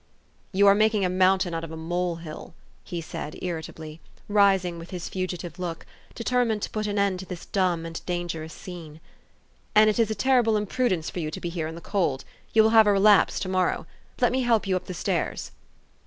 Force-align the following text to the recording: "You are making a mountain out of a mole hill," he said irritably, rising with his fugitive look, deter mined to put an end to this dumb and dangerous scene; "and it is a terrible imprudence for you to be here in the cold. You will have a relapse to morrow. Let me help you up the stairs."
"You 0.51 0.65
are 0.65 0.73
making 0.73 1.05
a 1.05 1.09
mountain 1.09 1.53
out 1.53 1.63
of 1.63 1.69
a 1.71 1.77
mole 1.77 2.15
hill," 2.15 2.55
he 2.83 3.01
said 3.01 3.37
irritably, 3.39 4.01
rising 4.27 4.79
with 4.79 4.89
his 4.89 5.07
fugitive 5.07 5.59
look, 5.59 5.85
deter 6.15 6.43
mined 6.43 6.63
to 6.63 6.71
put 6.71 6.87
an 6.87 6.97
end 6.97 7.19
to 7.19 7.25
this 7.27 7.45
dumb 7.45 7.85
and 7.85 8.03
dangerous 8.07 8.51
scene; 8.51 8.99
"and 9.75 9.91
it 9.91 9.99
is 9.99 10.09
a 10.09 10.15
terrible 10.15 10.57
imprudence 10.57 11.11
for 11.11 11.19
you 11.19 11.29
to 11.29 11.39
be 11.39 11.49
here 11.49 11.67
in 11.67 11.75
the 11.75 11.81
cold. 11.81 12.23
You 12.51 12.63
will 12.63 12.71
have 12.71 12.87
a 12.87 12.93
relapse 12.93 13.39
to 13.41 13.49
morrow. 13.49 13.85
Let 14.19 14.31
me 14.31 14.41
help 14.41 14.65
you 14.65 14.75
up 14.75 14.85
the 14.85 14.95
stairs." 14.95 15.51